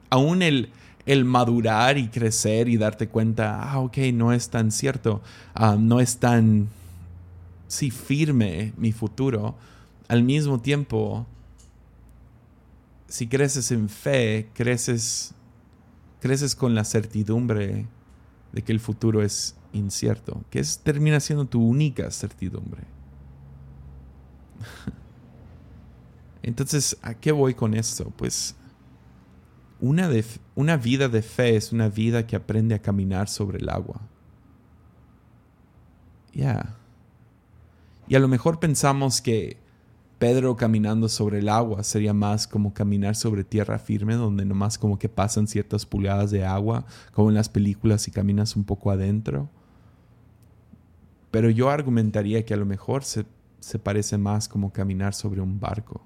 [0.10, 0.71] aún el,
[1.06, 5.21] el madurar y crecer y darte cuenta, ah, ok, no es tan cierto,
[5.53, 6.67] ah, no es tan,
[7.67, 9.56] sí, firme mi futuro,
[10.10, 11.25] al mismo tiempo
[13.07, 15.33] si creces en fe, creces,
[16.19, 17.87] creces con la certidumbre
[18.51, 22.83] de que el futuro es incierto, que es, termina siendo tu única certidumbre.
[26.43, 28.11] Entonces, ¿a qué voy con esto?
[28.15, 28.55] Pues
[29.79, 30.09] una,
[30.55, 34.01] una vida de fe es una vida que aprende a caminar sobre el agua.
[36.33, 36.75] Ya.
[38.07, 39.57] Y a lo mejor pensamos que
[40.19, 44.97] Pedro caminando sobre el agua sería más como caminar sobre tierra firme, donde nomás como
[44.97, 49.49] que pasan ciertas pulgadas de agua, como en las películas y caminas un poco adentro.
[51.30, 53.25] Pero yo argumentaría que a lo mejor se,
[53.60, 56.01] se parece más como caminar sobre un barco,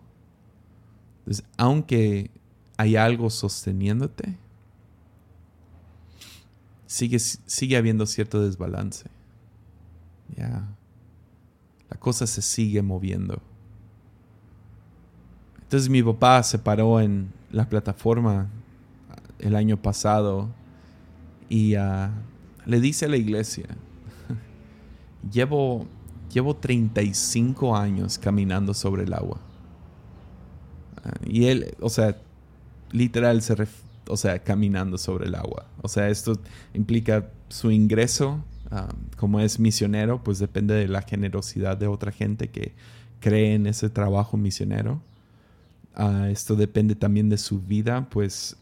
[1.20, 2.32] Entonces, aunque
[2.76, 4.38] hay algo sosteniéndote,
[6.86, 9.10] sigue, sigue habiendo cierto desbalance.
[10.36, 10.68] Ya.
[11.90, 13.42] La cosa se sigue moviendo.
[15.72, 18.50] Entonces mi papá se paró en la plataforma
[19.40, 20.50] el año pasado
[21.48, 22.12] y ah,
[22.66, 23.68] le dice a la iglesia,
[25.32, 25.88] llevo,
[26.30, 29.40] llevo 35 años caminando sobre el agua.
[31.06, 32.18] Ah, y él, o sea,
[32.92, 33.56] literal se
[34.10, 35.68] o sea, caminando sobre el agua.
[35.82, 36.38] O sea, esto
[36.74, 42.50] implica su ingreso ah, como es misionero, pues depende de la generosidad de otra gente
[42.50, 42.74] que
[43.22, 45.02] cree en ese trabajo misionero.
[46.30, 48.56] Esto depende también de su vida, pues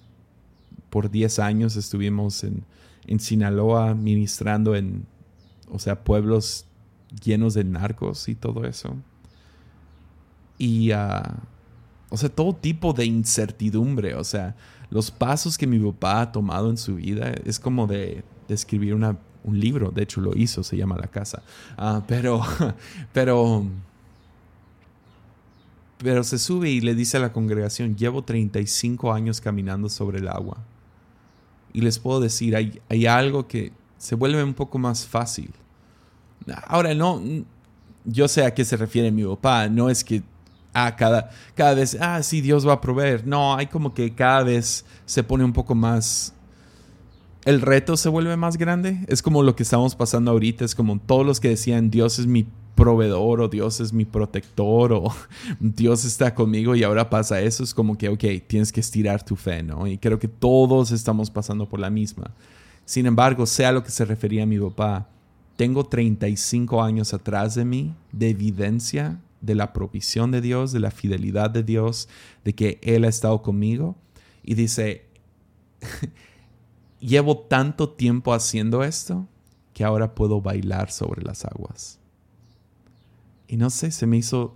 [0.89, 2.63] por 10 años estuvimos en,
[3.07, 5.05] en Sinaloa ministrando en,
[5.71, 6.65] o sea, pueblos
[7.23, 8.95] llenos de narcos y todo eso.
[10.57, 11.23] Y, uh,
[12.09, 14.55] o sea, todo tipo de incertidumbre, o sea,
[14.89, 19.15] los pasos que mi papá ha tomado en su vida es como de, escribir una,
[19.43, 21.43] un libro, de hecho lo hizo, se llama La Casa.
[21.77, 22.41] Uh, pero,
[23.13, 23.65] pero,
[26.03, 30.27] pero se sube y le dice a la congregación, llevo 35 años caminando sobre el
[30.27, 30.57] agua
[31.73, 35.51] y les puedo decir, hay, hay algo que se vuelve un poco más fácil.
[36.67, 37.21] Ahora, no,
[38.05, 40.23] yo sé a qué se refiere mi papá, no es que
[40.73, 43.25] ah, cada, cada vez, ah, sí, Dios va a proveer.
[43.27, 46.33] No, hay como que cada vez se pone un poco más...
[47.45, 49.05] El reto se vuelve más grande.
[49.07, 50.65] Es como lo que estamos pasando ahorita.
[50.65, 52.45] Es como todos los que decían, Dios es mi
[52.79, 55.13] proveedor o Dios es mi protector o
[55.59, 59.35] Dios está conmigo y ahora pasa eso, es como que, ok, tienes que estirar tu
[59.35, 59.85] fe, ¿no?
[59.85, 62.31] Y creo que todos estamos pasando por la misma.
[62.85, 65.09] Sin embargo, sea lo que se refería mi papá,
[65.57, 70.91] tengo 35 años atrás de mí de evidencia de la provisión de Dios, de la
[70.91, 72.07] fidelidad de Dios,
[72.43, 73.95] de que Él ha estado conmigo.
[74.43, 75.05] Y dice,
[76.99, 79.27] llevo tanto tiempo haciendo esto
[79.73, 81.98] que ahora puedo bailar sobre las aguas.
[83.49, 84.55] Y no sé, se me hizo,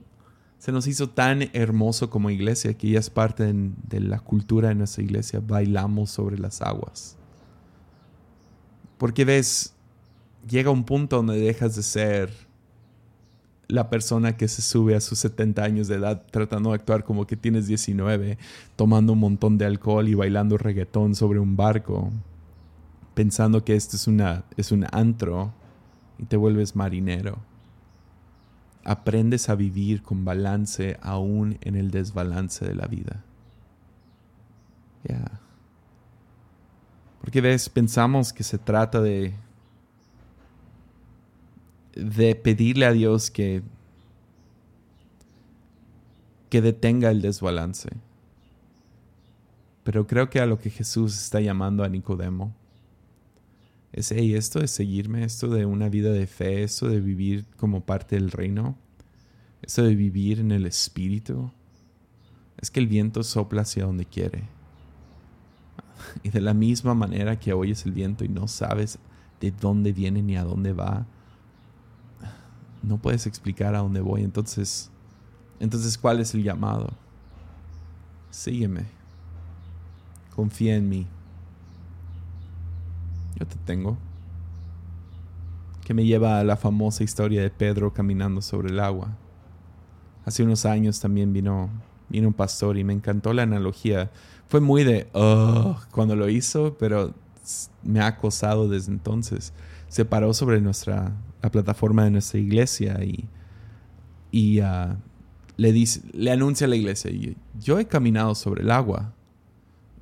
[0.60, 4.76] se nos hizo tan hermoso como iglesia que ya es parte de, la cultura de
[4.76, 7.18] nuestra iglesia, bailamos sobre las aguas.
[9.00, 9.74] Porque ves,
[10.48, 12.32] llega un punto donde dejas de ser
[13.68, 17.26] la persona que se sube a sus 70 años de edad tratando de actuar como
[17.26, 18.38] que tienes 19,
[18.76, 22.12] tomando un montón de alcohol y bailando reggaetón sobre un barco,
[23.16, 25.52] pensando que esto es, una, es un antro
[26.20, 27.53] y te vuelves marinero
[28.84, 33.24] aprendes a vivir con balance aún en el desbalance de la vida.
[35.08, 35.40] Ya.
[37.22, 39.34] Porque ves, pensamos que se trata de
[41.96, 43.62] de pedirle a Dios que
[46.50, 47.90] que detenga el desbalance.
[49.84, 52.54] Pero creo que a lo que Jesús está llamando a Nicodemo
[53.94, 57.86] es, hey, esto de seguirme, esto de una vida de fe, esto de vivir como
[57.86, 58.76] parte del reino,
[59.62, 61.52] esto de vivir en el espíritu,
[62.58, 64.44] es que el viento sopla hacia donde quiere.
[66.24, 69.00] Y de la misma manera que oyes el viento y no sabes
[69.40, 71.06] de dónde viene ni a dónde va,
[72.82, 74.24] no puedes explicar a dónde voy.
[74.24, 74.90] Entonces,
[75.60, 76.94] entonces ¿cuál es el llamado?
[78.32, 78.86] Sígueme.
[80.36, 81.08] Confía en mí.
[83.40, 83.98] Yo te tengo.
[85.84, 89.18] Que me lleva a la famosa historia de Pedro caminando sobre el agua.
[90.26, 91.70] Hace unos años también vino,
[92.10, 94.12] vino un pastor y me encantó la analogía.
[94.48, 97.14] Fue muy de, oh, cuando lo hizo, pero
[97.84, 99.54] me ha acosado desde entonces.
[99.90, 103.28] Se paró sobre nuestra, la plataforma de nuestra iglesia y,
[104.32, 104.98] y ah,
[105.58, 107.12] le, dice, le anuncia a la iglesia,
[107.60, 109.14] yo he caminado sobre el agua.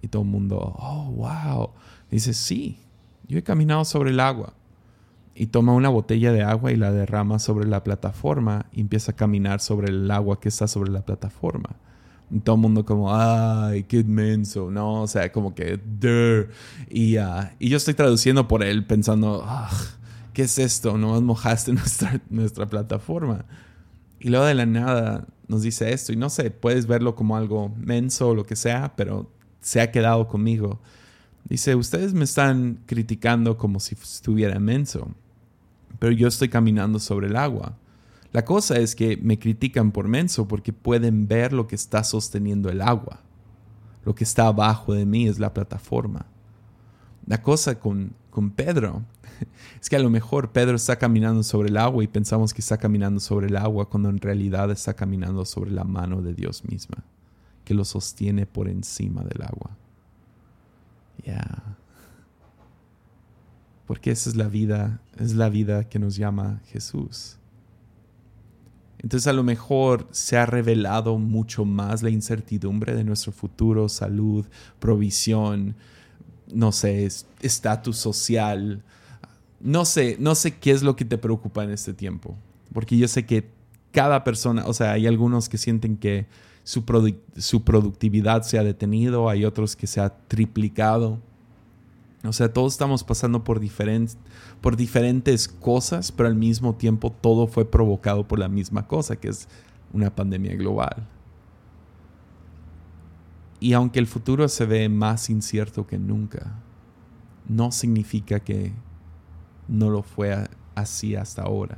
[0.03, 1.69] Y todo el mundo, oh, wow.
[2.09, 2.79] dice, sí,
[3.31, 4.53] yo he caminado sobre el agua.
[5.33, 9.15] Y toma una botella de agua y la derrama sobre la plataforma y empieza a
[9.15, 11.77] caminar sobre el agua que está sobre la plataforma.
[12.29, 15.03] Y todo el mundo como, ay, qué inmenso, ¿no?
[15.03, 15.79] O sea, como que,
[16.89, 19.69] y, ah, y yo estoy traduciendo por él pensando, ah,
[20.33, 20.97] ¿qué es esto?
[20.97, 23.45] No mojaste nuestra, nuestra plataforma.
[24.19, 26.11] Y luego de la nada nos dice esto.
[26.11, 29.91] Y no sé, puedes verlo como algo menso o lo que sea, pero se ha
[29.91, 30.81] quedado conmigo.
[31.47, 35.09] Dice, ustedes me están criticando como si estuviera menso,
[35.99, 37.77] pero yo estoy caminando sobre el agua.
[38.31, 42.69] La cosa es que me critican por menso porque pueden ver lo que está sosteniendo
[42.69, 43.19] el agua.
[44.05, 46.25] Lo que está abajo de mí es la plataforma.
[47.27, 49.03] La cosa con, con Pedro
[49.81, 52.77] es que a lo mejor Pedro está caminando sobre el agua y pensamos que está
[52.77, 57.03] caminando sobre el agua cuando en realidad está caminando sobre la mano de Dios misma
[57.65, 59.77] que lo sostiene por encima del agua.
[63.87, 67.37] Porque esa es la vida, es la vida que nos llama Jesús.
[68.99, 74.45] Entonces a lo mejor se ha revelado mucho más la incertidumbre de nuestro futuro, salud,
[74.79, 75.75] provisión,
[76.53, 77.09] no sé,
[77.41, 78.83] estatus social.
[79.59, 82.37] No sé, no sé qué es lo que te preocupa en este tiempo.
[82.73, 83.49] Porque yo sé que
[83.91, 86.27] cada persona, o sea, hay algunos que sienten que
[86.63, 86.83] su,
[87.37, 91.19] su productividad se ha detenido, hay otros que se ha triplicado.
[92.23, 93.59] O sea, todos estamos pasando por,
[94.61, 99.29] por diferentes cosas, pero al mismo tiempo todo fue provocado por la misma cosa, que
[99.29, 99.47] es
[99.91, 101.07] una pandemia global.
[103.59, 106.59] Y aunque el futuro se ve más incierto que nunca,
[107.47, 108.73] no significa que
[109.67, 111.77] no lo fue así hasta ahora.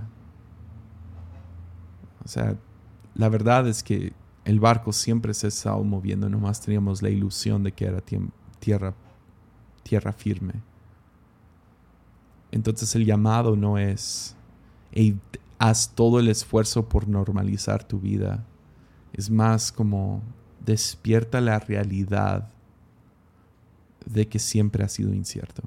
[2.24, 2.56] O sea,
[3.16, 4.14] la verdad es que
[4.46, 8.02] el barco siempre se estaba moviendo, nomás teníamos la ilusión de que era
[8.60, 8.94] tierra
[9.84, 10.54] tierra firme.
[12.52, 14.36] Entonces el llamado no es,
[15.60, 18.44] haz todo el esfuerzo por normalizar tu vida.
[19.12, 20.22] Es más como
[20.66, 22.50] despierta la realidad
[24.06, 25.64] de que siempre ha sido incierto.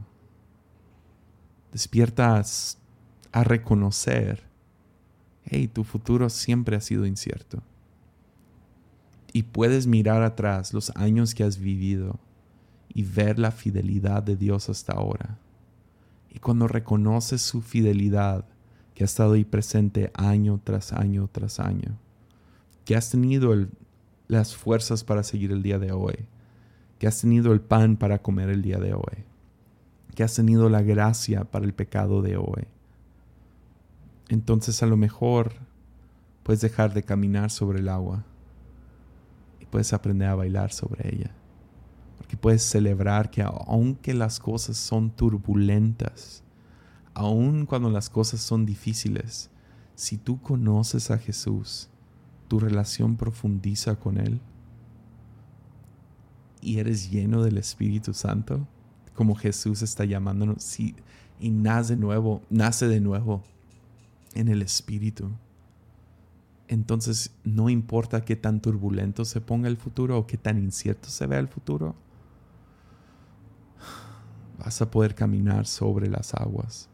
[1.72, 2.79] Despiertas
[3.33, 4.45] a reconocer,
[5.45, 7.62] hey, tu futuro siempre ha sido incierto.
[9.37, 12.18] Y puedes mirar atrás los años que has vivido
[12.89, 15.37] y ver la fidelidad de Dios hasta ahora.
[16.30, 18.47] Y cuando reconoces su fidelidad,
[18.95, 21.99] que ha estado ahí presente año tras año tras año,
[22.87, 23.55] que has tenido
[24.26, 26.16] las fuerzas para seguir el día de hoy,
[26.99, 29.26] que has tenido el pan para comer el día de hoy,
[30.14, 32.68] que has tenido la gracia para el pecado de hoy.
[34.30, 35.53] Entonces a lo mejor
[36.43, 38.24] puedes dejar de caminar sobre el agua
[39.71, 41.31] puedes aprender a bailar sobre ella
[42.17, 46.43] porque puedes celebrar que aunque las cosas son turbulentas,
[47.14, 49.49] aun cuando las cosas son difíciles,
[49.95, 51.89] si tú conoces a Jesús,
[52.49, 54.41] tu relación profundiza con Él
[56.61, 58.67] y eres lleno del Espíritu Santo,
[59.14, 63.45] como Jesús está llamándonos, y nace de nuevo, nace de nuevo
[64.35, 65.31] en el Espíritu.
[66.69, 71.27] Entonces no importa qué tan turbulento se ponga el futuro o qué tan incierto se
[71.27, 71.95] vea el futuro,
[74.59, 76.89] vas a poder caminar sobre las aguas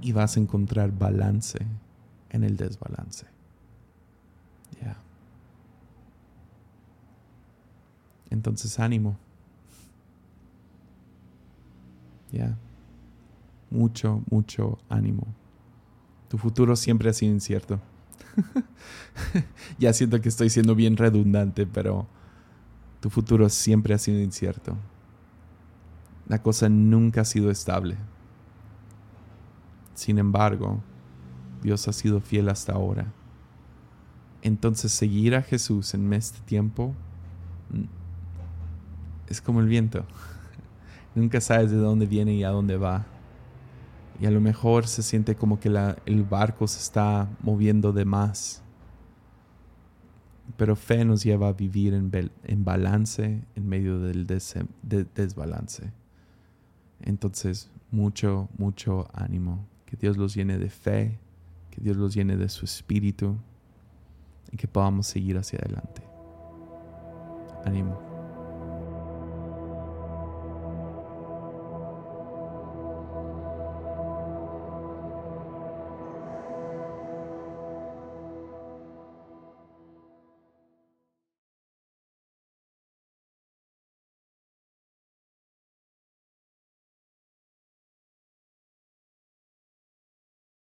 [0.00, 1.58] y vas a encontrar balance
[2.30, 3.26] en el desbalance.
[4.80, 4.96] Ya.
[8.30, 9.18] Entonces ánimo.
[12.30, 12.56] Ya.
[13.70, 15.26] Mucho, mucho ánimo.
[16.32, 17.78] Tu futuro siempre ha sido incierto.
[19.78, 22.08] ya siento que estoy siendo bien redundante, pero
[22.98, 24.76] tu futuro siempre ha sido incierto
[26.32, 27.96] la cosa nunca ha sido estable.
[29.94, 30.80] Sin embargo,
[31.62, 33.12] Dios ha sido fiel hasta ahora.
[34.40, 36.94] Entonces seguir a Jesús en este tiempo
[37.70, 37.84] mm,
[39.28, 40.06] es como el viento.
[41.14, 43.04] Nunca sabes de dónde viene y a dónde va.
[44.20, 45.68] Y a lo mejor se siente como que
[46.06, 48.62] el barco se está moviendo de más.
[50.56, 55.92] Pero fe nos lleva a vivir en, balance en medio del desbalance.
[57.00, 59.66] Entonces, mucho, mucho ánimo.
[59.86, 61.18] Que Dios los llene de fe,
[61.70, 63.36] que Dios los llene de su espíritu
[64.50, 66.02] y que podamos seguir hacia adelante.
[67.64, 68.11] Ánimo.